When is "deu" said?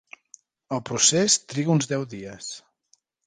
1.93-2.07